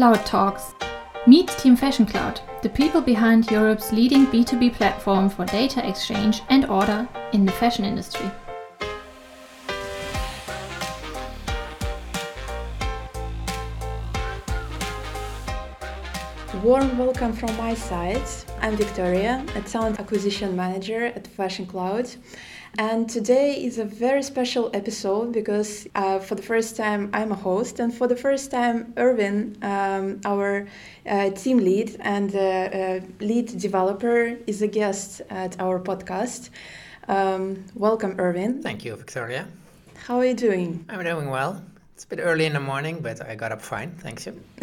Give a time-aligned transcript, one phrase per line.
[0.00, 0.74] Cloud Talks.
[1.26, 6.64] Meet Team Fashion Cloud, the people behind Europe's leading B2B platform for data exchange and
[6.64, 8.30] order in the fashion industry.
[16.64, 18.22] Warm welcome from my side.
[18.62, 22.08] I'm Victoria, a talent acquisition manager at Fashion Cloud.
[22.78, 27.34] And today is a very special episode because uh, for the first time I'm a
[27.34, 30.68] host, and for the first time, Irvin, um, our
[31.06, 36.50] uh, team lead and uh, uh lead developer, is a guest at our podcast.
[37.08, 38.62] Um, welcome, Irvin.
[38.62, 39.48] Thank you, Victoria.
[40.06, 40.84] How are you doing?
[40.88, 41.62] I'm doing well.
[42.00, 43.90] It's a bit early in the morning, but I got up fine.
[43.90, 44.42] Thanks you.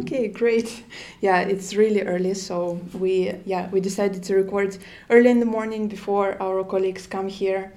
[0.00, 0.84] okay, great.
[1.22, 4.76] Yeah, it's really early, so we yeah we decided to record
[5.08, 7.72] early in the morning before our colleagues come here,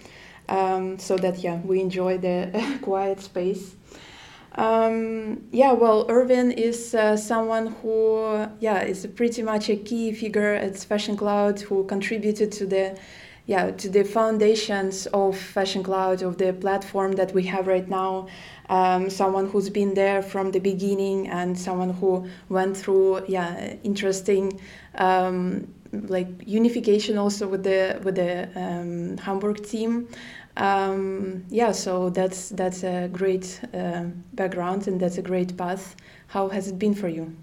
[0.49, 3.77] um, so that yeah we enjoy the quiet space.
[4.55, 10.53] Um, yeah, well, Irvin is uh, someone who yeah is pretty much a key figure
[10.55, 13.00] at Fashion Cloud who contributed to the
[13.48, 18.28] yeah to the foundations of Fashion Cloud of the platform that we have right now
[18.70, 24.59] um, someone who's been there from the beginning and someone who went through yeah interesting
[24.95, 30.08] um, like unification also with the with the um, Hamburg team.
[30.58, 35.95] Um, yeah, so that's that's a great uh, background and that's a great path.
[36.28, 37.36] How has it been for you?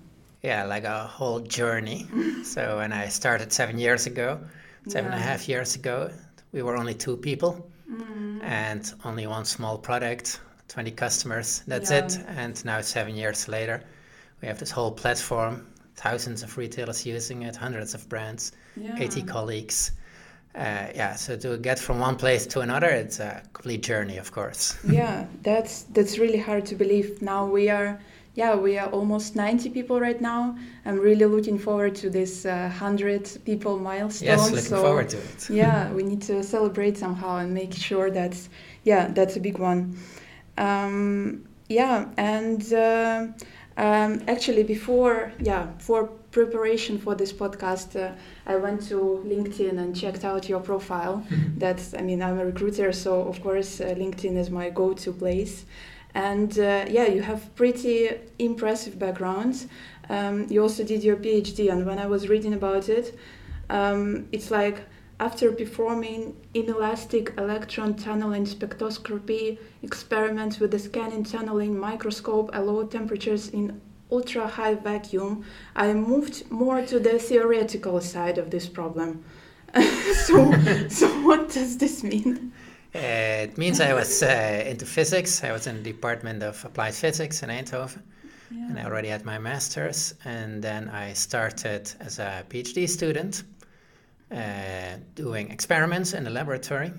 [0.43, 2.07] Yeah, like a whole journey.
[2.45, 4.41] so when I started seven years ago,
[4.89, 5.17] seven yeah.
[5.17, 6.11] and a half years ago,
[6.53, 8.43] we were only two people mm.
[8.43, 11.63] and only one small product 20 customers.
[11.67, 12.05] That's yeah.
[12.05, 12.19] it.
[12.37, 13.83] And now, seven years later,
[14.41, 18.97] we have this whole platform, thousands of retailers using it, hundreds of brands, yeah.
[18.99, 19.93] 80 colleagues.
[20.55, 24.31] Uh, yeah, so to get from one place to another, it's a complete journey, of
[24.33, 24.77] course.
[24.89, 27.21] yeah, that's that's really hard to believe.
[27.21, 28.01] Now we are,
[28.35, 30.57] yeah, we are almost 90 people right now.
[30.85, 34.27] I'm really looking forward to this uh, 100 people milestone.
[34.27, 35.51] Yes, looking so, forward to it.
[35.51, 38.36] yeah, we need to celebrate somehow and make sure that,
[38.83, 39.97] yeah, that's a big one.
[40.58, 43.27] Um, yeah, and uh,
[43.77, 48.14] um, actually, before yeah, for preparation for this podcast, uh,
[48.47, 51.25] I went to LinkedIn and checked out your profile.
[51.57, 55.64] That's I mean, I'm a recruiter, so of course, uh, LinkedIn is my go-to place.
[56.14, 59.67] And uh, yeah, you have pretty impressive backgrounds.
[60.08, 63.19] Um, you also did your PhD, and when I was reading about it,
[63.70, 64.83] um, it's like
[65.20, 73.48] after performing inelastic electron tunneling spectroscopy experiments with the scanning tunneling microscope at low temperatures
[73.48, 75.45] in ultra high vacuum,
[75.75, 79.25] I moved more to the theoretical side of this problem.
[80.27, 80.52] so,
[80.89, 82.52] so what does this mean?
[82.95, 85.43] Uh, it means I was uh, into physics.
[85.43, 88.03] I was in the Department of Applied Physics in Eindhoven.
[88.51, 88.69] Yeah.
[88.69, 90.15] And I already had my master's.
[90.25, 93.43] And then I started as a PhD student
[94.31, 96.93] uh, doing experiments in the laboratory.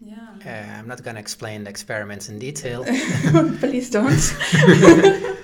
[0.00, 0.16] Yeah.
[0.44, 2.84] Uh, I'm not going to explain the experiments in detail.
[3.60, 4.34] Please don't.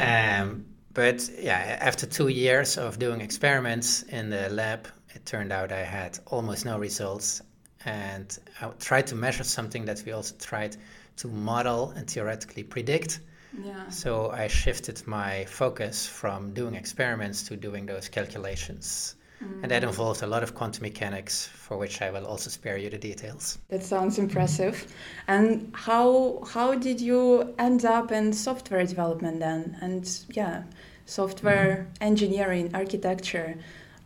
[0.00, 5.72] um, but yeah, after two years of doing experiments in the lab, it turned out
[5.72, 7.42] I had almost no results.
[7.84, 10.76] And I tried to measure something that we also tried
[11.16, 13.20] to model and theoretically predict.
[13.64, 13.88] Yeah.
[13.88, 19.62] So I shifted my focus from doing experiments to doing those calculations Mm.
[19.62, 22.90] And that involved a lot of quantum mechanics, for which I will also spare you
[22.90, 23.58] the details.
[23.68, 24.86] That sounds impressive.
[25.28, 29.78] And how how did you end up in software development then?
[29.80, 30.64] And yeah,
[31.06, 32.04] software mm-hmm.
[32.04, 33.56] engineering, architecture.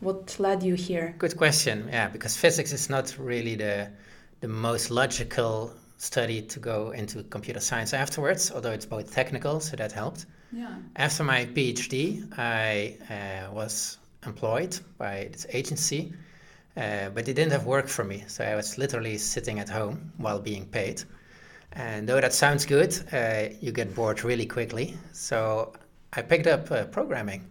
[0.05, 1.15] What led you here?
[1.19, 1.89] Good question.
[1.89, 3.89] Yeah, because physics is not really the
[4.41, 9.77] the most logical study to go into computer science afterwards, although it's both technical, so
[9.77, 10.27] that helped.
[10.53, 10.75] Yeah.
[10.97, 16.13] After my PhD, I uh, was employed by this agency,
[16.77, 18.25] uh, but it didn't have work for me.
[18.27, 21.03] So I was literally sitting at home while being paid.
[21.73, 24.99] And though that sounds good, uh, you get bored really quickly.
[25.13, 25.73] So
[26.13, 27.49] I picked up uh, programming.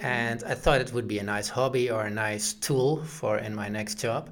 [0.00, 3.54] And I thought it would be a nice hobby or a nice tool for in
[3.54, 4.30] my next job.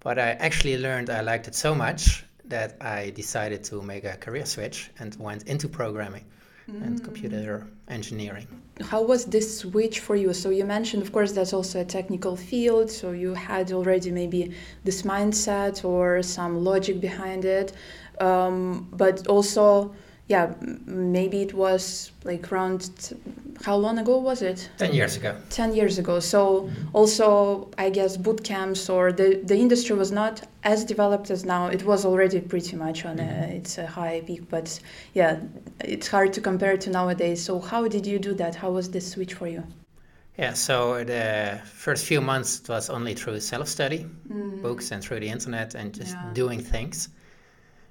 [0.00, 4.16] But I actually learned I liked it so much that I decided to make a
[4.16, 6.24] career switch and went into programming
[6.70, 6.82] mm.
[6.84, 8.46] and computer engineering.
[8.82, 10.32] How was this switch for you?
[10.32, 12.90] So you mentioned, of course, that's also a technical field.
[12.90, 14.52] So you had already maybe
[14.84, 17.72] this mindset or some logic behind it,
[18.20, 19.94] um, but also
[20.28, 20.52] yeah,
[20.86, 23.12] maybe it was like around
[23.62, 24.68] how long ago was it?
[24.78, 25.36] 10 years ago.
[25.50, 26.18] 10 years ago.
[26.18, 31.44] So also I guess boot camps or the, the industry was not as developed as
[31.44, 31.68] now.
[31.68, 33.52] It was already pretty much on a, mm-hmm.
[33.52, 34.80] it's a high peak, but
[35.14, 35.38] yeah,
[35.80, 37.40] it's hard to compare to nowadays.
[37.40, 38.56] So how did you do that?
[38.56, 39.62] How was this switch for you?
[40.38, 44.60] Yeah, so the first few months it was only through self-study, mm.
[44.60, 46.30] books and through the internet and just yeah.
[46.34, 47.08] doing things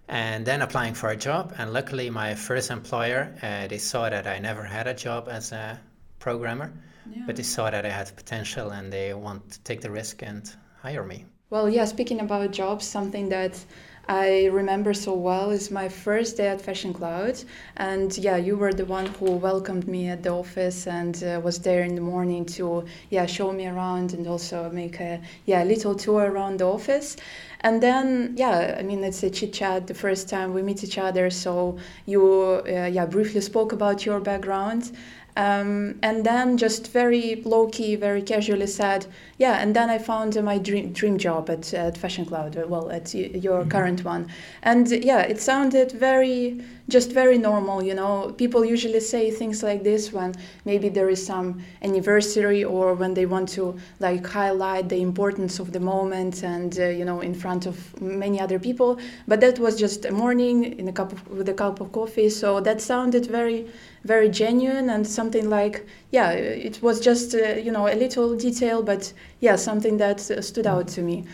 [0.07, 1.53] and then applying for a job.
[1.57, 5.51] And luckily, my first employer, uh, they saw that I never had a job as
[5.51, 5.79] a
[6.19, 6.71] programmer,
[7.09, 7.23] yeah.
[7.25, 10.49] but they saw that I had potential and they want to take the risk and
[10.81, 11.25] hire me.
[11.49, 13.63] Well, yeah, speaking about jobs, something that
[14.07, 17.41] I remember so well is my first day at Fashion Cloud.
[17.75, 21.59] And yeah, you were the one who welcomed me at the office and uh, was
[21.59, 25.95] there in the morning to yeah show me around and also make a yeah little
[25.95, 27.17] tour around the office.
[27.61, 30.99] And then yeah, I mean it's a chit chat the first time we meet each
[30.99, 31.31] other.
[31.31, 34.91] So you uh, yeah briefly spoke about your background
[35.37, 39.05] um, and then just very low key, very casually said,
[39.37, 39.61] yeah.
[39.61, 42.89] And then I found uh, my dream dream job at, at Fashion Cloud, uh, well,
[42.89, 43.69] at your mm-hmm.
[43.69, 44.27] current one.
[44.63, 47.83] And yeah, it sounded very, just very normal.
[47.83, 50.33] You know, people usually say things like this when
[50.65, 55.71] maybe there is some anniversary or when they want to like highlight the importance of
[55.71, 58.99] the moment and uh, you know in front of many other people.
[59.27, 62.29] But that was just a morning in a cup of, with a cup of coffee.
[62.29, 63.67] So that sounded very
[64.05, 68.83] very genuine and something like yeah it was just uh, you know a little detail
[68.83, 71.25] but yeah something that uh, stood out to me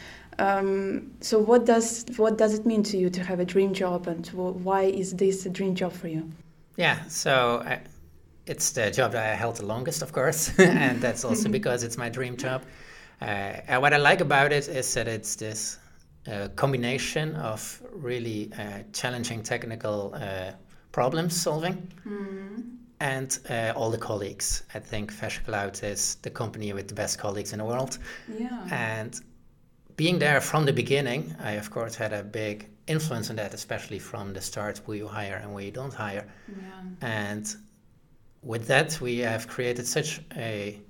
[0.42, 4.08] um, so what does what does it mean to you to have a dream job
[4.08, 4.28] and
[4.68, 6.24] why is this a dream job for you
[6.78, 7.82] yeah so I,
[8.46, 11.98] it's the job that i held the longest of course and that's also because it's
[11.98, 12.64] my dream job
[13.22, 13.26] uh,
[13.68, 15.78] and what i like about it is that it's this
[16.28, 20.52] uh, combination of really uh, challenging technical uh,
[20.92, 21.92] problem solving.
[22.06, 22.78] Mm.
[23.00, 24.64] And uh, all the colleagues.
[24.76, 27.98] I think Fashion Cloud is the company with the best colleagues in the world.
[28.28, 28.68] Yeah.
[28.70, 29.20] And
[30.02, 34.00] being there from the beginning, I of course had a big influence on that, especially
[34.00, 36.26] from the start, who you hire and who you don't hire.
[36.48, 37.08] Yeah.
[37.20, 37.46] And
[38.42, 40.82] with that, we have created such a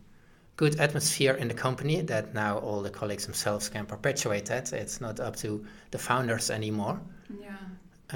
[0.55, 4.71] good atmosphere in the company that now all the colleagues themselves can perpetuate that.
[4.71, 6.97] It's not up to the founders anymore.
[7.45, 7.57] Yeah.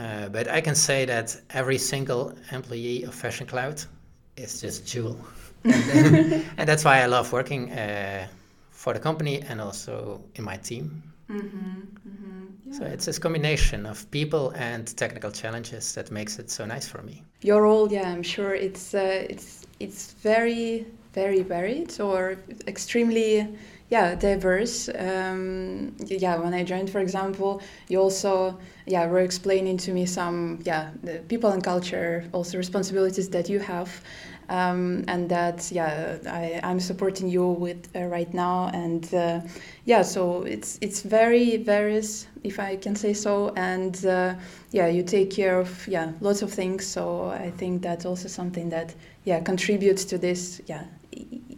[0.02, 3.84] Uh, but I can say that every single employee of Fashion Cloud
[4.38, 5.20] is just jewel.
[5.66, 8.28] and, and, that's why I love working uh,
[8.86, 11.02] for the company and also in my team.
[11.28, 12.78] Mm-hmm, mm-hmm, yeah.
[12.78, 17.02] So it's this combination of people and technical challenges that makes it so nice for
[17.02, 17.24] me.
[17.42, 22.38] Your role, yeah, I'm sure it's uh, it's it's very very varied or
[22.68, 23.48] extremely
[23.90, 29.92] yeah diverse um, yeah when i joined for example you also yeah were explaining to
[29.94, 33.90] me some yeah the people and culture also responsibilities that you have
[34.50, 39.42] um, and that yeah I, i'm supporting you with uh, right now and uh,
[39.86, 44.36] yeah so it's it's very various if i can say so and uh,
[44.72, 48.70] yeah you take care of yeah lots of things so i think that's also something
[48.70, 48.94] that
[49.24, 50.84] yeah contributes to this yeah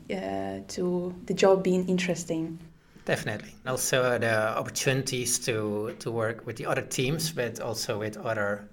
[0.09, 2.57] uh, to the job being interesting.
[3.05, 3.53] Definitely.
[3.65, 8.67] Also, the opportunities to, to work with the other teams, but also with other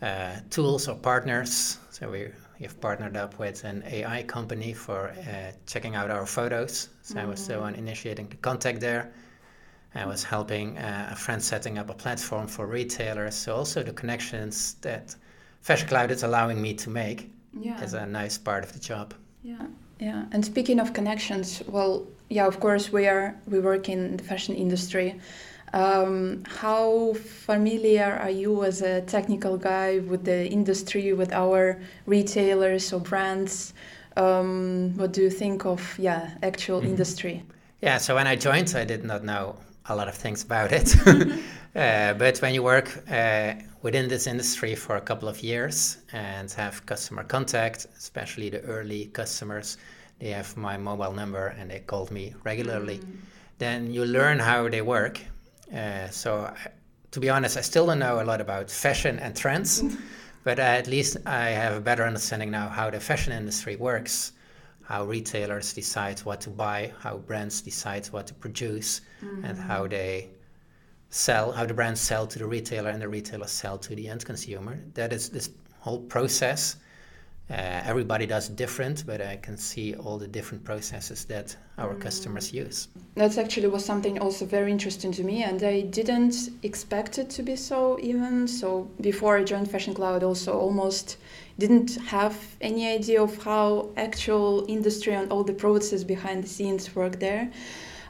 [0.00, 1.78] uh, tools or partners.
[1.90, 2.28] So we
[2.62, 6.88] have partnered up with an AI company for uh, checking out our photos.
[7.02, 7.26] So mm-hmm.
[7.26, 9.12] I was the one initiating the contact there.
[9.94, 13.34] I was helping uh, a friend setting up a platform for retailers.
[13.34, 15.14] So also the connections that
[15.60, 17.82] Fashion Cloud is allowing me to make yeah.
[17.82, 19.14] is a nice part of the job.
[19.42, 19.66] Yeah.
[20.02, 24.24] Yeah, and speaking of connections, well, yeah, of course we are we work in the
[24.24, 25.20] fashion industry.
[25.72, 32.92] Um, how familiar are you as a technical guy with the industry, with our retailers
[32.92, 33.72] or brands?
[34.16, 36.90] Um, what do you think of yeah actual mm-hmm.
[36.90, 37.42] industry?
[37.80, 40.94] Yeah, so when I joined, I did not know a lot of things about it.
[41.74, 46.50] uh, but when you work uh, within this industry for a couple of years and
[46.52, 49.78] have customer contact, especially the early customers,
[50.20, 52.98] they have my mobile number and they called me regularly.
[52.98, 53.16] Mm.
[53.58, 55.20] Then you learn how they work.
[55.74, 56.68] Uh, so, I,
[57.10, 59.82] to be honest, I still don't know a lot about fashion and trends,
[60.44, 64.32] but at least I have a better understanding now how the fashion industry works,
[64.82, 69.44] how retailers decide what to buy, how brands decide what to produce, mm-hmm.
[69.44, 70.30] and how they
[71.10, 74.24] sell, how the brands sell to the retailer and the retailers sell to the end
[74.24, 74.82] consumer.
[74.94, 75.50] That is this
[75.80, 76.76] whole process
[77.52, 82.00] uh, everybody does different, but I can see all the different processes that our mm.
[82.00, 82.88] customers use.
[83.14, 87.42] That actually was something also very interesting to me, and I didn't expect it to
[87.42, 88.48] be so even.
[88.48, 91.18] So before I joined Fashion Cloud, also almost
[91.58, 96.96] didn't have any idea of how actual industry and all the processes behind the scenes
[96.96, 97.50] work there.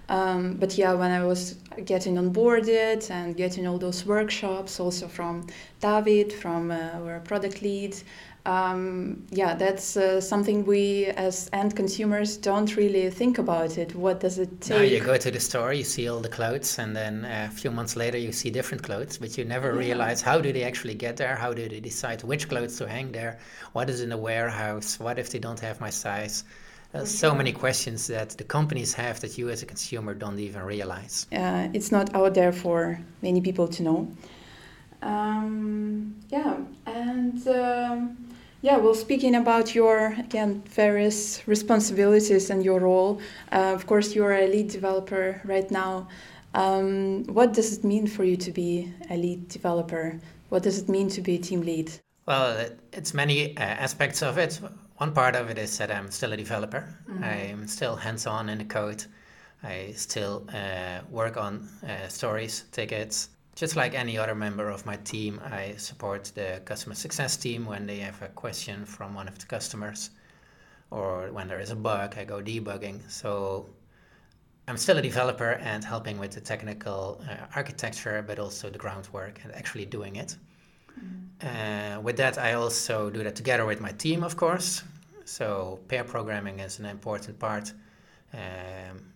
[0.08, 5.46] Um, but yeah, when I was getting onboarded and getting all those workshops, also from
[5.80, 7.96] David, from uh, our product lead,
[8.44, 13.94] um, yeah, that's uh, something we as end consumers don't really think about it.
[13.94, 14.78] What does it take?
[14.78, 17.70] Now you go to the store, you see all the clothes, and then a few
[17.70, 19.78] months later you see different clothes, but you never yeah.
[19.78, 21.36] realize how do they actually get there?
[21.36, 23.38] How do they decide which clothes to hang there?
[23.74, 24.98] What is in the warehouse?
[24.98, 26.42] What if they don't have my size?
[26.94, 30.62] Uh, so many questions that the companies have that you as a consumer don't even
[30.62, 31.26] realize.
[31.32, 34.12] Uh, it's not out there for many people to know.
[35.00, 36.56] Um, yeah,
[36.86, 37.46] and.
[37.46, 38.31] Um,
[38.62, 44.32] yeah, well, speaking about your again various responsibilities and your role, uh, of course, you're
[44.32, 46.08] a lead developer right now.
[46.54, 50.20] Um, what does it mean for you to be a lead developer?
[50.48, 51.90] What does it mean to be a team lead?
[52.26, 54.60] Well, it's many uh, aspects of it.
[54.98, 56.94] One part of it is that I'm still a developer.
[57.08, 57.24] Mm-hmm.
[57.24, 59.04] I'm still hands-on in the code.
[59.64, 64.96] I still uh, work on uh, stories, tickets, just like any other member of my
[64.96, 69.38] team, I support the customer success team when they have a question from one of
[69.38, 70.10] the customers
[70.90, 73.10] or when there is a bug, I go debugging.
[73.10, 73.66] So
[74.68, 79.40] I'm still a developer and helping with the technical uh, architecture, but also the groundwork
[79.42, 80.36] and actually doing it.
[80.98, 81.96] Mm-hmm.
[81.96, 84.82] Uh, with that, I also do that together with my team, of course.
[85.24, 87.72] So pair programming is an important part.
[88.34, 89.12] Um,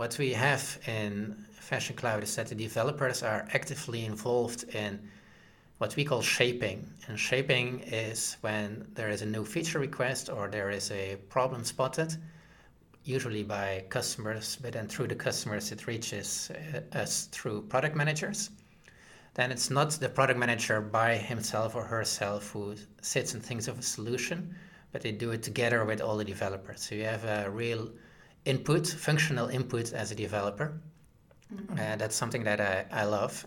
[0.00, 4.98] what we have in Fashion Cloud is that the developers are actively involved in
[5.76, 6.88] what we call shaping.
[7.06, 11.64] And shaping is when there is a new feature request or there is a problem
[11.64, 12.16] spotted,
[13.04, 18.48] usually by customers, but then through the customers it reaches uh, us through product managers.
[19.34, 23.78] Then it's not the product manager by himself or herself who sits and thinks of
[23.78, 24.56] a solution,
[24.92, 26.80] but they do it together with all the developers.
[26.80, 27.90] So you have a real
[28.44, 30.80] input, functional input as a developer.
[31.54, 31.72] Mm-hmm.
[31.74, 33.46] Uh, that's something that I, I love.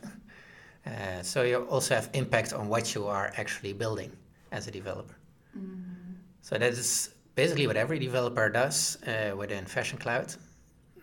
[0.86, 4.12] Uh, so you also have impact on what you are actually building
[4.52, 5.16] as a developer.
[5.58, 6.14] Mm-hmm.
[6.42, 10.36] So that is basically what every developer does uh, within Fashion Cloud.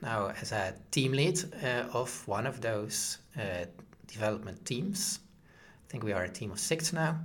[0.03, 3.67] Now, as a team lead uh, of one of those uh,
[4.07, 5.21] development teams,
[5.87, 7.19] I think we are a team of six now.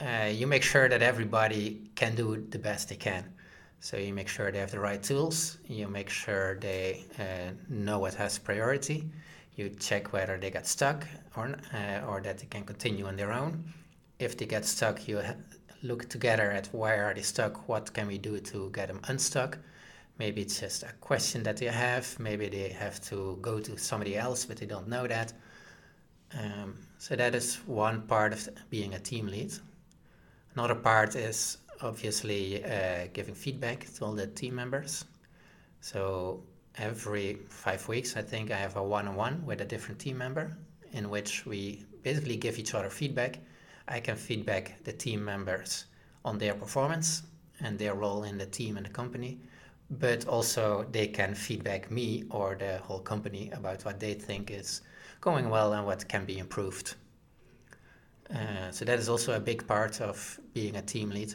[0.00, 3.24] Uh, you make sure that everybody can do the best they can.
[3.82, 5.58] So you make sure they have the right tools.
[5.66, 9.10] You make sure they uh, know what has priority.
[9.56, 11.04] You check whether they get stuck
[11.36, 13.64] or uh, or that they can continue on their own.
[14.20, 15.20] If they get stuck, you
[15.82, 17.68] look together at why are they stuck.
[17.68, 19.58] What can we do to get them unstuck?
[20.16, 22.06] Maybe it's just a question that they have.
[22.20, 25.32] Maybe they have to go to somebody else, but they don't know that.
[26.38, 29.52] Um, so that is one part of being a team lead.
[30.54, 35.04] Another part is obviously uh, giving feedback to all the team members.
[35.80, 36.42] So
[36.76, 40.56] every five weeks, I think I have a one-on-one with a different team member
[40.92, 43.38] in which we basically give each other feedback.
[43.88, 45.86] I can feedback the team members
[46.24, 47.22] on their performance
[47.60, 49.40] and their role in the team and the company,
[49.90, 54.82] but also they can feedback me or the whole company about what they think is
[55.20, 56.94] going well and what can be improved.
[58.30, 61.34] Uh, so that is also a big part of being a team lead.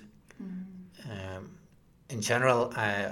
[2.09, 3.11] In general, I,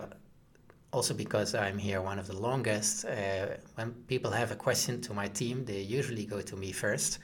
[0.92, 5.14] also because I'm here one of the longest, uh, when people have a question to
[5.14, 7.20] my team, they usually go to me first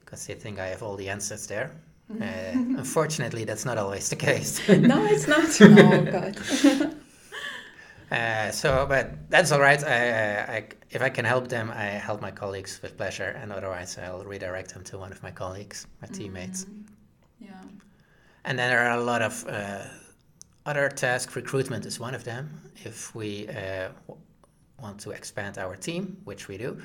[0.00, 1.70] because they think I have all the answers there.
[2.20, 4.60] Uh, unfortunately, that's not always the case.
[4.92, 5.48] no, it's not.
[5.62, 6.94] oh, God.
[8.10, 9.82] Uh, so, but that's all right.
[9.82, 13.98] I, I, if I can help them, I help my colleagues with pleasure, and otherwise,
[13.98, 16.14] I'll redirect them to one of my colleagues, my mm-hmm.
[16.14, 16.66] teammates.
[17.40, 17.54] Yeah.
[18.44, 19.84] And then there are a lot of uh,
[20.66, 21.34] other tasks.
[21.36, 22.60] Recruitment is one of them.
[22.84, 23.88] If we uh,
[24.80, 26.78] want to expand our team, which we do,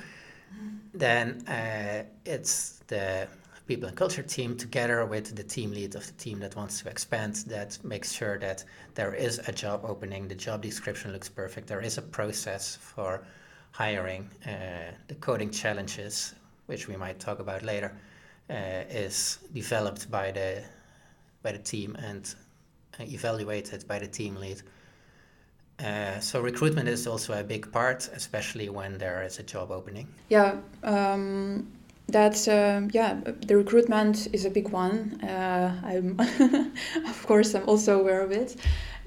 [0.92, 3.28] then uh, it's the
[3.70, 6.88] people and culture team together with the team lead of the team that wants to
[6.88, 8.64] expand that makes sure that
[8.96, 13.22] there is a job opening the job description looks perfect there is a process for
[13.70, 16.34] hiring uh, the coding challenges
[16.66, 17.96] which we might talk about later
[18.50, 20.64] uh, is developed by the
[21.44, 22.34] by the team and
[23.00, 24.62] evaluated by the team lead.
[25.78, 30.06] Uh, so recruitment is also a big part, especially when there is a job opening.
[30.28, 31.66] Yeah, um,
[32.10, 36.18] that's uh, yeah the recruitment is a big one uh, i'm
[37.08, 38.56] of course i'm also aware of it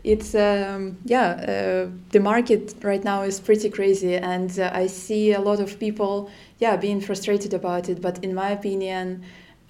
[0.03, 5.33] it's um, yeah uh, the market right now is pretty crazy and uh, i see
[5.33, 9.23] a lot of people yeah being frustrated about it but in my opinion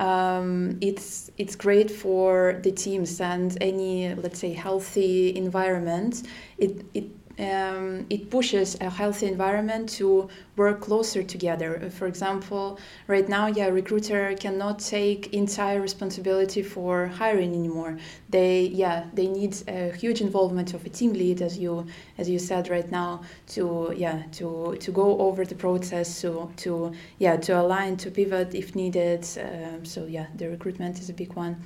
[0.03, 6.23] um, it's it's great for the teams and any let's say healthy environment
[6.57, 7.05] it it
[7.39, 11.89] um, it pushes a healthy environment to work closer together.
[11.89, 17.97] For example, right now, yeah, recruiter cannot take entire responsibility for hiring anymore.
[18.29, 21.87] They, yeah, they need a huge involvement of a team lead, as you,
[22.17, 26.93] as you said right now, to, yeah, to to go over the process, to, to,
[27.19, 29.25] yeah, to align, to pivot if needed.
[29.39, 31.63] Um, so yeah, the recruitment is a big one.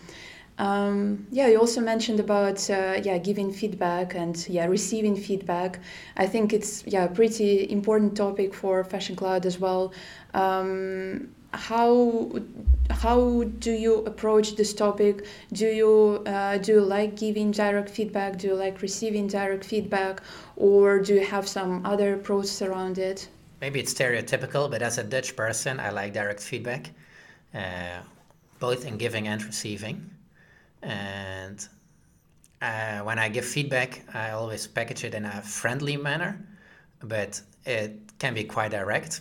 [0.60, 5.80] Um, yeah, you also mentioned about uh, yeah giving feedback and yeah receiving feedback.
[6.16, 9.94] I think it's yeah a pretty important topic for Fashion Cloud as well.
[10.34, 12.32] Um, how
[12.90, 15.26] how do you approach this topic?
[15.54, 18.38] Do you uh, do you like giving direct feedback?
[18.38, 20.22] Do you like receiving direct feedback,
[20.56, 23.28] or do you have some other process around it?
[23.62, 26.92] Maybe it's stereotypical, but as a Dutch person, I like direct feedback,
[27.54, 28.02] uh,
[28.60, 30.17] both in giving and receiving.
[30.88, 31.68] And
[32.62, 36.40] uh, when I give feedback, I always package it in a friendly manner,
[37.04, 39.20] but it can be quite direct.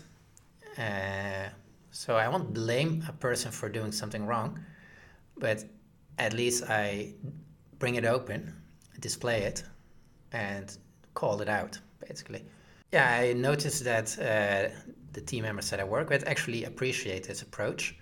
[0.79, 1.49] Uh,
[1.91, 4.61] so I won't blame a person for doing something wrong,
[5.39, 5.65] but
[6.19, 7.15] at least I
[7.81, 8.55] bring it open,
[9.01, 9.65] display it,
[10.33, 10.77] and
[11.15, 12.45] call it out, basically.
[12.93, 14.73] Yeah, I noticed that uh,
[15.15, 17.97] the team members that I work with actually appreciate this approach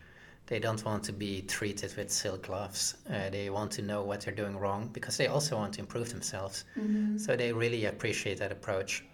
[0.46, 2.96] they don't want to be treated with silk gloves.
[3.08, 6.10] Uh, they want to know what they're doing wrong because they also want to improve
[6.10, 6.64] themselves.
[6.78, 7.18] Mm-hmm.
[7.18, 9.04] So they really appreciate that approach.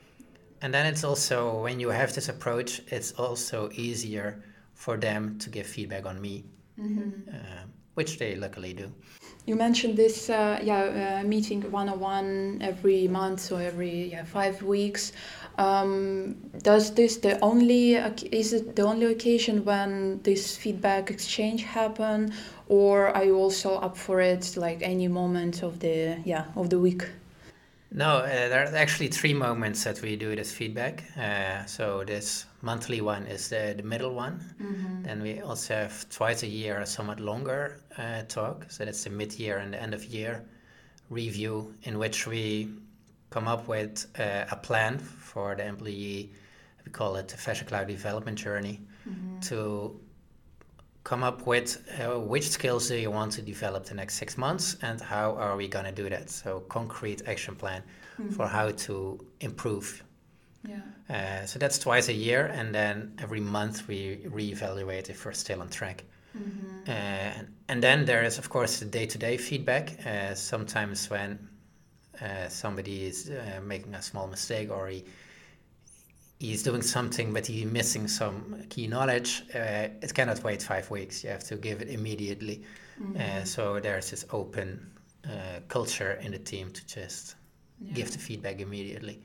[0.62, 4.42] And then it's also, when you have this approach, it's also easier
[4.74, 6.44] for them to give feedback on me,
[6.78, 7.30] mm-hmm.
[7.30, 7.62] uh,
[7.94, 8.92] which they luckily do.
[9.46, 14.24] You mentioned this, uh, yeah, uh, meeting one on one every month or every yeah,
[14.24, 15.12] five weeks.
[15.60, 22.32] Um, does this the only is it the only occasion when this feedback exchange happen,
[22.68, 26.78] or are you also up for it like any moment of the yeah of the
[26.78, 27.02] week?
[27.92, 31.04] No, uh, there are actually three moments that we do this feedback.
[31.18, 34.38] Uh, so this monthly one is the, the middle one.
[34.62, 35.02] Mm-hmm.
[35.02, 38.66] Then we also have twice a year a somewhat longer uh, talk.
[38.68, 40.44] So that's the mid-year and the end of year
[41.10, 42.68] review in which we
[43.30, 46.32] come up with uh, a plan for the employee.
[46.84, 49.40] We call it the Fashion Cloud Development Journey mm-hmm.
[49.40, 50.00] to
[51.04, 54.76] come up with uh, which skills do you want to develop the next six months
[54.82, 57.82] and how are we going to do that so concrete action plan
[58.20, 58.30] mm-hmm.
[58.30, 60.04] for how to improve
[60.68, 60.80] yeah.
[61.08, 65.62] Uh, so that's twice a year and then every month we reevaluate if we're still
[65.62, 66.04] on track
[66.36, 66.90] mm-hmm.
[66.90, 71.38] uh, and then there is of course the day-to-day feedback uh, sometimes when
[72.22, 75.04] uh, somebody is uh, making a small mistake or he
[76.38, 81.22] he's doing something but he's missing some key knowledge uh, it cannot wait five weeks
[81.22, 82.62] you have to give it immediately
[83.00, 83.16] mm-hmm.
[83.20, 84.90] uh, so there's this open
[85.26, 87.36] uh, culture in the team to just
[87.78, 87.92] yeah.
[87.92, 89.20] give the feedback immediately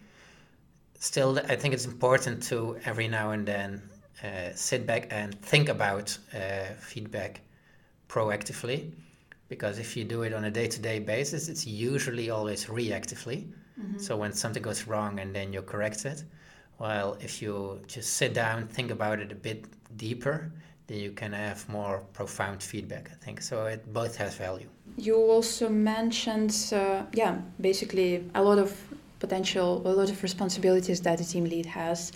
[1.00, 3.82] still i think it's important to every now and then
[4.24, 6.18] uh, sit back and think about
[6.80, 7.42] feedback
[8.10, 8.92] proactively
[9.48, 13.40] because if you do it on a day-to-day basis it's usually always reactively.
[13.80, 14.00] Mm-hmm.
[14.00, 16.24] so when something goes wrong and then you correct it
[16.80, 19.66] well if you just sit down think about it a bit
[19.98, 20.52] deeper
[20.88, 23.42] then you can have more profound feedback i think.
[23.42, 24.70] So it both has value.
[24.98, 28.72] You also mentioned uh, yeah basically a lot of
[29.20, 32.12] potential a lot of responsibilities that the team lead has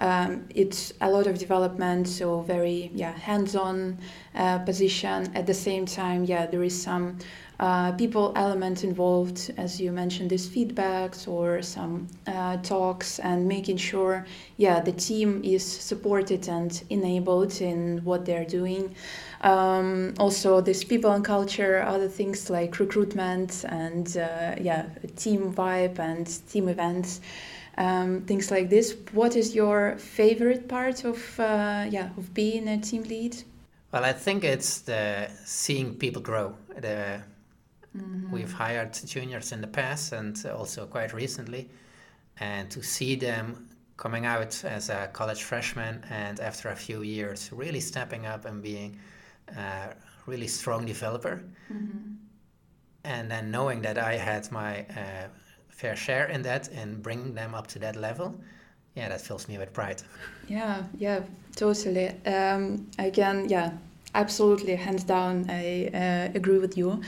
[0.00, 3.98] um, it's a lot of development, so very yeah hands-on
[4.34, 5.30] uh, position.
[5.34, 7.18] At the same time, yeah, there is some
[7.60, 13.76] uh, people element involved, as you mentioned, these feedbacks or some uh, talks, and making
[13.76, 18.94] sure yeah the team is supported and enabled in what they're doing.
[19.42, 25.98] Um, also, this people and culture, other things like recruitment and uh, yeah team vibe
[25.98, 27.20] and team events
[27.78, 28.96] um, things like this.
[29.12, 33.36] What is your favorite part of uh, yeah of being a team lead?
[33.92, 36.54] Well, I think it's the seeing people grow.
[36.76, 37.22] The,
[37.96, 38.30] mm-hmm.
[38.30, 41.68] We've hired juniors in the past and also quite recently,
[42.38, 47.50] and to see them coming out as a college freshman and after a few years
[47.52, 48.98] really stepping up and being
[49.56, 49.94] a
[50.26, 51.42] really strong developer.
[51.70, 52.14] Mm-hmm.
[53.04, 55.28] And then knowing that I had my uh,
[55.68, 58.34] fair share in that and bring them up to that level.
[58.94, 60.02] yeah, that fills me with pride.
[60.48, 61.20] Yeah, yeah,
[61.56, 62.08] totally.
[62.26, 63.70] Um, again, yeah,
[64.14, 67.00] absolutely, hands down, I uh, agree with you.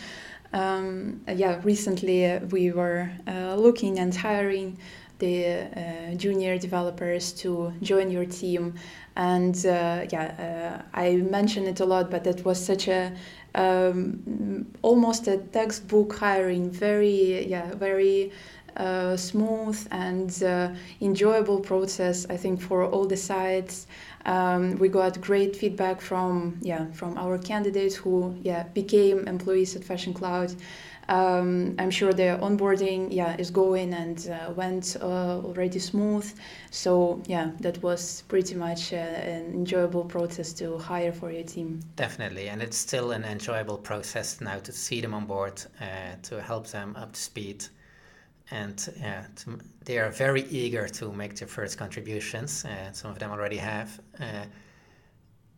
[0.52, 4.78] Um, yeah, recently we were uh, looking and hiring
[5.18, 8.74] the uh, junior developers to join your team,
[9.16, 13.12] and uh, yeah, uh, I mention it a lot, but that was such a
[13.54, 18.32] um, almost a textbook hiring, very yeah, very
[18.76, 22.26] uh, smooth and uh, enjoyable process.
[22.28, 23.86] I think for all the sides,
[24.24, 29.84] um, we got great feedback from yeah from our candidates who yeah became employees at
[29.84, 30.54] Fashion Cloud.
[31.08, 36.32] Um, I'm sure the onboarding yeah is going and uh, went uh, already smooth.
[36.70, 41.80] So yeah, that was pretty much uh, an enjoyable process to hire for your team.
[41.96, 46.40] Definitely, and it's still an enjoyable process now to see them on board, uh, to
[46.40, 47.64] help them up to speed
[48.52, 52.64] and yeah, to, they are very eager to make their first contributions.
[52.64, 53.98] Uh, some of them already have.
[54.20, 54.44] Uh,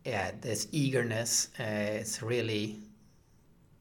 [0.04, 1.64] yeah, this eagerness, uh,
[2.00, 2.78] it's really,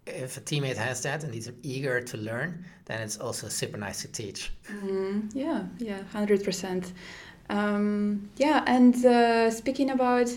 [0.07, 4.01] if a teammate has that and he's eager to learn, then it's also super nice
[4.01, 4.51] to teach.
[4.69, 6.91] Mm, yeah, yeah, 100%.
[7.49, 10.35] Um, yeah, and uh, speaking about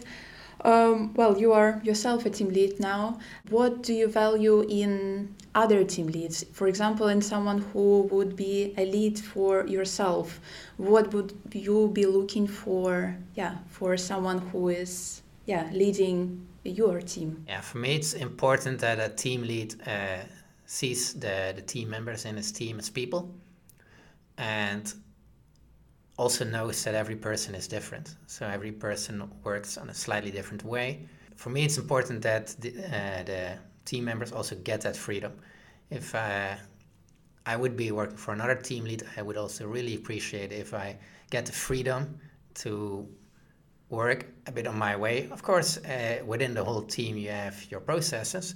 [0.67, 3.19] um, well, you are yourself a team lead now.
[3.51, 6.45] What do you value in other team leads?
[6.53, 10.41] For example, in someone who would be a lead for yourself,
[10.77, 13.17] what would you be looking for?
[13.37, 17.45] Yeah, for someone who is yeah leading your team.
[17.47, 20.25] Yeah, for me, it's important that a team lead uh,
[20.67, 23.33] sees the the team members in his team as people,
[24.37, 24.93] and
[26.19, 28.15] also knows that every person is different.
[28.27, 31.07] So every person works on a slightly different way.
[31.37, 35.33] For me, it's important that the, uh, the team members also get that freedom.
[35.91, 36.57] If uh,
[37.45, 40.97] I would be working for another team lead, I would also really appreciate if I
[41.31, 42.19] get the freedom
[42.55, 43.07] to
[43.91, 45.29] work a bit on my way.
[45.31, 48.55] Of course, uh, within the whole team, you have your processes,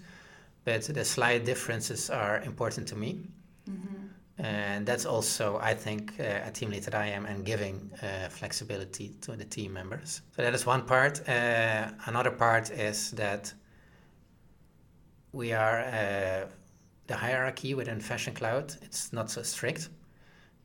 [0.64, 3.20] but the slight differences are important to me.
[3.68, 4.09] Mm-hmm
[4.40, 8.28] and that's also i think uh, a team lead that i am and giving uh,
[8.28, 10.22] flexibility to the team members.
[10.34, 11.28] So that is one part.
[11.28, 13.52] Uh, another part is that
[15.32, 16.46] we are uh,
[17.06, 19.90] the hierarchy within fashion cloud it's not so strict.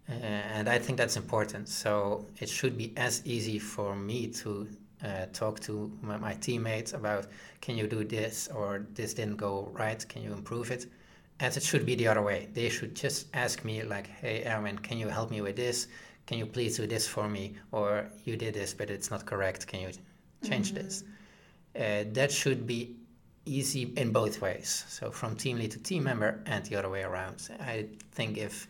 [0.07, 1.67] Uh, and i think that's important.
[1.67, 4.67] So it should be as easy for me to
[5.03, 7.27] uh, talk to my, my teammates about
[7.59, 8.47] can you do this?
[8.55, 10.07] or this didn't go right.
[10.07, 10.87] Can you improve it
[11.39, 12.47] as it should be the other way.
[12.53, 15.87] They should just ask me like, "Hey, Erwin, can you help me with this?
[16.27, 17.55] Can you please do this for me?
[17.71, 19.67] Or you did this, but it's not correct.
[19.67, 19.91] Can you
[20.47, 20.83] change mm-hmm.
[20.83, 21.03] this?"
[21.75, 22.95] Uh, that should be
[23.45, 24.85] easy in both ways.
[24.87, 27.47] So from team lead to team member and the other way around.
[27.59, 28.67] I think if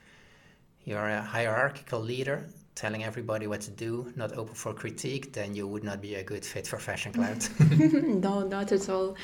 [0.83, 5.65] you're a hierarchical leader, telling everybody what to do, not open for critique, then you
[5.65, 7.47] would not be a good fit for Fashion Cloud.
[8.21, 9.15] no, not at all.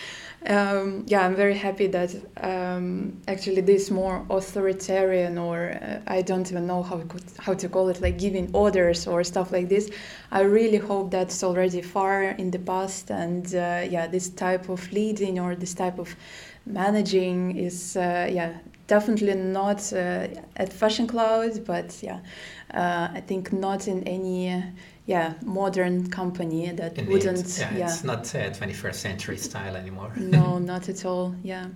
[0.46, 6.50] Um, yeah, I'm very happy that um, actually this more authoritarian, or uh, I don't
[6.50, 7.04] even know how
[7.40, 9.92] how to call it, like giving orders or stuff like this.
[10.32, 14.90] I really hope that's already far in the past, and uh, yeah, this type of
[14.94, 16.16] leading or this type of
[16.66, 18.54] managing is uh, yeah
[18.88, 22.20] definitely not uh, at Fashion Cloud, but yeah,
[22.74, 24.64] uh, I think not in any
[25.08, 27.12] yeah modern company that Indeed.
[27.12, 27.58] wouldn't.
[27.58, 30.12] Yeah, yeah, it's not 21st uh, century style anymore.
[30.18, 31.36] no, not at all.
[31.44, 31.68] Yeah.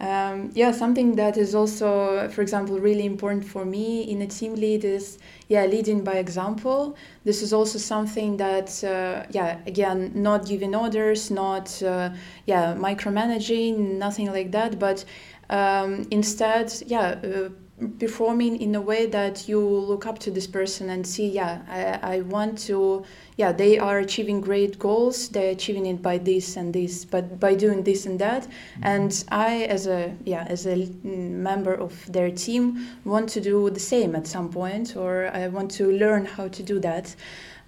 [0.00, 4.54] Um, yeah, something that is also, for example, really important for me in a team
[4.54, 6.96] lead is, yeah, leading by example.
[7.24, 12.10] This is also something that, uh, yeah, again, not giving orders, not, uh,
[12.46, 15.04] yeah, micromanaging, nothing like that, but
[15.50, 17.50] um, instead, yeah, uh,
[17.98, 22.16] performing in a way that you look up to this person and see, yeah, I,
[22.16, 23.04] I want to,
[23.36, 25.28] yeah, they are achieving great goals.
[25.28, 28.46] They're achieving it by this and this, but by doing this and that.
[28.82, 33.80] And I, as a, yeah, as a member of their team, want to do the
[33.80, 37.14] same at some point, or I want to learn how to do that.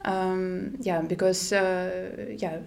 [0.04, 2.58] Um, yeah, because uh, yeah,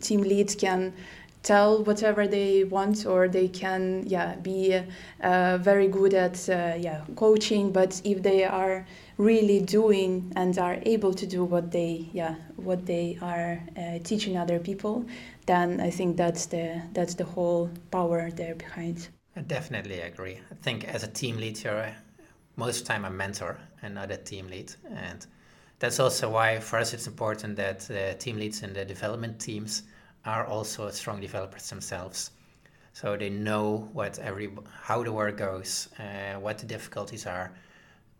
[0.00, 0.94] team leads can
[1.42, 4.80] tell whatever they want or they can yeah be
[5.22, 7.72] uh, very good at uh, yeah coaching.
[7.72, 12.86] But if they are really doing and are able to do what they yeah what
[12.86, 15.04] they are uh, teaching other people
[15.44, 19.08] then i think that's the that's the whole power there behind.
[19.36, 20.38] I definitely agree.
[20.50, 21.94] I think as a team lead you're
[22.56, 24.72] most time a mentor and not a team lead.
[24.94, 25.26] And
[25.78, 29.82] that's also why for us it's important that team leads and the development teams
[30.24, 32.30] are also strong developers themselves.
[32.92, 34.50] So they know what every
[34.82, 37.52] how the work goes, uh, what the difficulties are,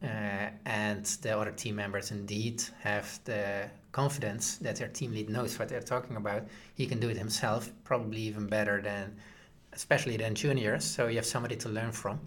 [0.03, 5.59] uh, and the other team members indeed have the confidence that their team lead knows
[5.59, 6.45] what they're talking about.
[6.75, 9.17] He can do it himself, probably even better than,
[9.73, 10.85] especially than juniors.
[10.85, 12.21] So you have somebody to learn from.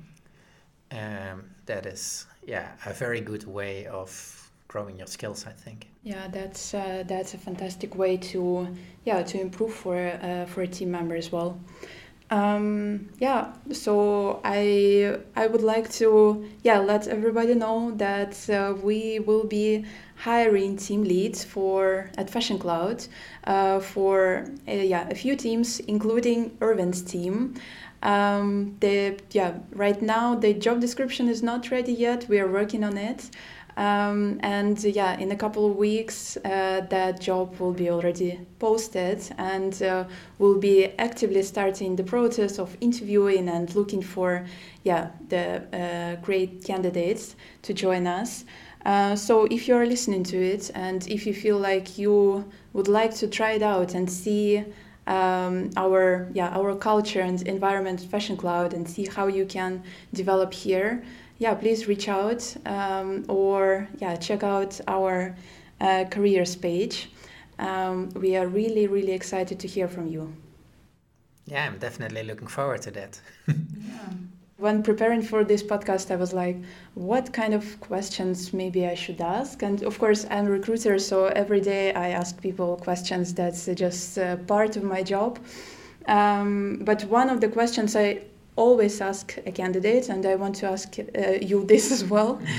[0.91, 5.45] Um, that is, yeah, a very good way of growing your skills.
[5.47, 5.87] I think.
[6.03, 8.67] Yeah, that's uh, that's a fantastic way to
[9.05, 11.59] yeah to improve for uh, for a team member as well.
[12.29, 19.19] Um, yeah, so I I would like to yeah let everybody know that uh, we
[19.19, 23.05] will be hiring team leads for at Fashion Cloud
[23.43, 27.53] uh, for uh, yeah a few teams, including Erwin's team.
[28.01, 32.27] Um, the yeah right now the job description is not ready yet.
[32.27, 33.29] We are working on it.
[33.75, 39.19] Um, and yeah, in a couple of weeks, uh, that job will be already posted,
[39.37, 40.05] and uh,
[40.37, 44.45] we'll be actively starting the process of interviewing and looking for
[44.83, 48.45] yeah the uh, great candidates to join us.
[48.85, 53.15] Uh, so if you're listening to it, and if you feel like you would like
[53.15, 54.63] to try it out and see
[55.07, 60.53] um, our yeah our culture and environment fashion cloud and see how you can develop
[60.53, 61.03] here
[61.43, 65.35] yeah, please reach out um, or yeah, check out our
[65.81, 67.09] uh, careers page.
[67.59, 70.33] Um, we are really, really excited to hear from you.
[71.45, 73.19] Yeah, I'm definitely looking forward to that.
[73.47, 74.09] yeah.
[74.63, 76.55] When preparing for this podcast, I was like,
[76.93, 79.61] what kind of questions maybe I should ask?
[79.61, 83.33] And of course, I'm a recruiter, so every day I ask people questions.
[83.33, 85.37] That's just uh, part of my job.
[86.07, 88.21] Um, but one of the questions I
[88.55, 92.41] always ask a candidate, and I want to ask uh, you this as well.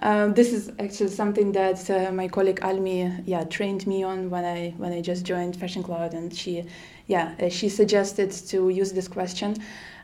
[0.00, 4.44] Um, this is actually something that uh, my colleague Almi, yeah, trained me on when
[4.44, 6.66] I when I just joined Fashion Cloud, and she,
[7.08, 9.56] yeah, uh, she suggested to use this question.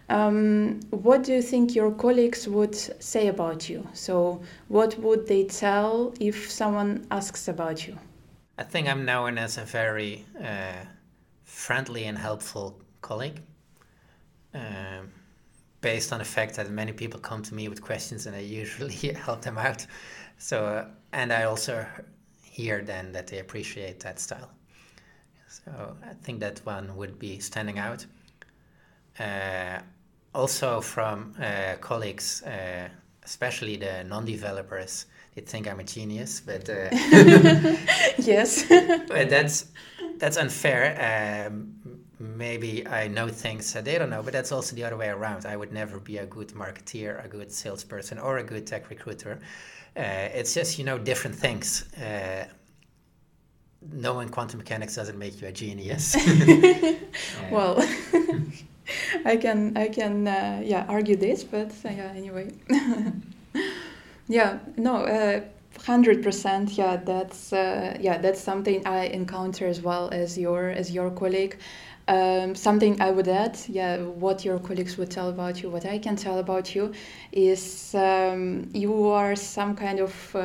[0.08, 3.86] Um, what do you think your colleagues would say about you?
[3.94, 7.96] So, what would they tell if someone asks about you?
[8.58, 10.84] I think I'm known as a very uh,
[11.44, 13.40] friendly and helpful colleague.
[14.52, 15.10] Um,
[15.80, 18.94] based on the fact that many people come to me with questions and I usually
[19.26, 19.86] help them out.
[20.38, 21.86] So, uh, and I also
[22.42, 24.50] hear then that they appreciate that style.
[25.48, 28.06] So I think that one would be standing out.
[29.18, 29.80] Uh,
[30.34, 32.88] also from uh, colleagues, uh,
[33.24, 36.88] especially the non-developers, they think I'm a genius, but uh,
[38.18, 38.64] yes,
[39.08, 39.66] but that's
[40.18, 41.46] that's unfair.
[41.48, 41.74] Um,
[42.20, 45.44] maybe I know things that they don't know, but that's also the other way around.
[45.44, 49.40] I would never be a good marketeer, a good salesperson, or a good tech recruiter.
[49.96, 51.92] Uh, it's just you know different things.
[51.94, 52.46] Uh,
[53.92, 56.14] knowing quantum mechanics doesn't make you a genius.
[56.16, 56.94] uh,
[57.50, 57.74] well,
[59.24, 62.50] I can I can uh, yeah argue this, but uh, yeah anyway.
[64.28, 65.40] yeah no uh,
[65.84, 70.90] hundred percent yeah that's uh, yeah that's something I encounter as well as your as
[70.90, 71.56] your colleague.
[72.06, 75.98] Um, something I would add, yeah, what your colleagues would tell about you, what I
[75.98, 76.92] can tell about you,
[77.32, 80.36] is um, you are some kind of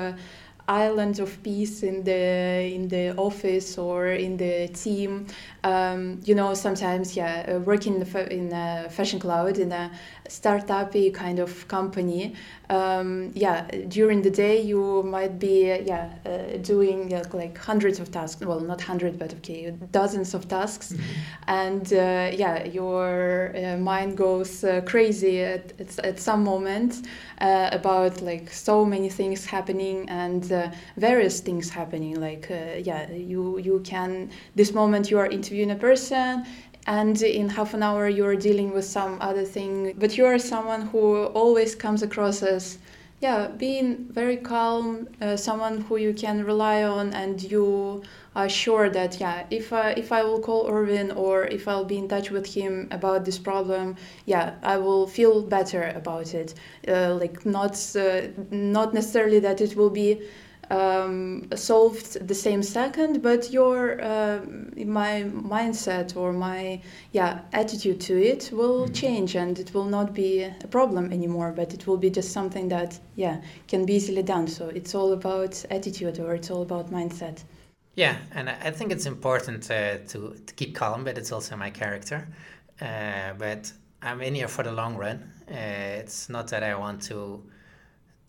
[0.70, 5.28] uh, island of peace in the in the office or in the team.
[5.64, 9.92] Um, you know, sometimes yeah, uh, working in, the, in a fashion cloud in a
[10.30, 12.36] startup kind of company.
[12.70, 18.00] Um, yeah, during the day you might be uh, yeah uh, doing uh, like hundreds
[18.00, 18.46] of tasks.
[18.46, 21.04] Well, not hundred, but okay, dozens of tasks, mm-hmm.
[21.48, 27.08] and uh, yeah, your uh, mind goes crazy at, at, at some moment
[27.40, 30.44] about like so many things happening and
[30.98, 32.20] various things happening.
[32.20, 36.46] Like yeah, you you can this moment you are interviewing a person
[36.90, 39.94] and in half an hour you're dealing with some other thing.
[40.00, 42.80] But you are someone who always comes across as
[43.22, 48.02] yeah being very calm uh, someone who you can rely on and you
[48.36, 51.98] are sure that yeah if I, if I will call Irvin or if I'll be
[51.98, 56.56] in touch with him about this problem yeah I will feel better about it.
[56.88, 60.22] Uh, like not uh, not necessarily that it will be
[60.70, 64.42] um, solved the same second, but your uh,
[64.76, 68.94] my mindset or my yeah attitude to it will mm-hmm.
[68.94, 71.52] change, and it will not be a problem anymore.
[71.52, 74.48] But it will be just something that yeah can be easily done.
[74.48, 77.44] So it's all about attitude, or it's all about mindset.
[77.96, 81.72] Yeah, and I think it's important uh, to to keep calm, but it's also my
[81.72, 82.28] character.
[82.82, 85.32] Uh, but I'm in here for the long run.
[85.50, 87.44] Uh, it's not that I want to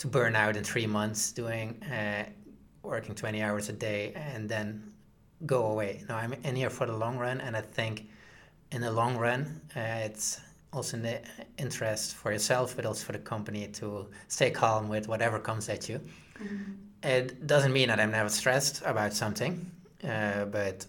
[0.01, 2.25] to burn out in three months doing uh,
[2.83, 4.83] working 20 hours a day and then
[5.45, 6.03] go away.
[6.09, 8.09] No, I'm in here for the long run, and I think
[8.73, 10.41] in the long run, uh, it's
[10.73, 11.21] also in the
[11.59, 15.87] interest for yourself, but also for the company to stay calm with whatever comes at
[15.87, 16.01] you.
[16.43, 16.73] Mm-hmm.
[17.03, 19.71] It doesn't mean that I'm never stressed about something,
[20.03, 20.87] uh, but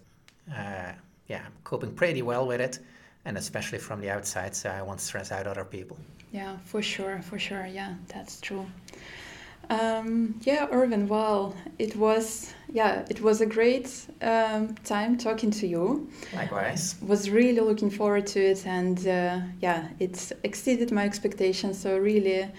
[0.50, 0.94] uh,
[1.28, 2.80] yeah, I'm coping pretty well with it,
[3.26, 5.98] and especially from the outside, so I won't stress out other people.
[6.32, 7.66] Yeah, for sure, for sure.
[7.66, 8.66] Yeah, that's true.
[9.70, 11.08] Um, yeah, Irvin.
[11.08, 13.90] Well, it was yeah, it was a great
[14.22, 16.10] um, time talking to you.
[16.34, 16.96] Likewise.
[17.02, 21.80] Was really looking forward to it, and uh, yeah, it exceeded my expectations.
[21.80, 22.50] So really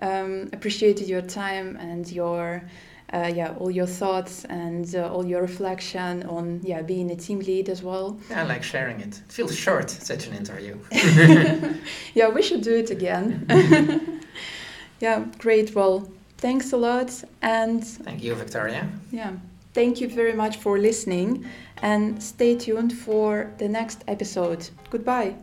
[0.00, 2.62] um, appreciated your time and your.
[3.12, 7.40] Uh, yeah, all your thoughts and uh, all your reflection on yeah being a team
[7.40, 8.18] lead as well.
[8.30, 9.20] Yeah, I like sharing it.
[9.26, 10.78] It feels short, such an interview.
[12.14, 13.46] yeah, we should do it again.
[15.00, 15.74] yeah, great.
[15.74, 16.08] Well,
[16.42, 17.22] Thanks a lot.
[17.40, 18.88] And thank you, Victoria.
[19.12, 19.30] Yeah.
[19.74, 21.46] Thank you very much for listening
[21.80, 24.68] and stay tuned for the next episode.
[24.90, 25.36] Goodbye.